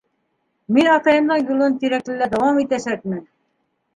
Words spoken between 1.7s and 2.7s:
Тирәклелә дауам